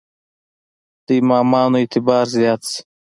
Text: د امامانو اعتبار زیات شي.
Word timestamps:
د 1.05 1.07
امامانو 1.21 1.75
اعتبار 1.81 2.25
زیات 2.35 2.61
شي. 2.71 2.79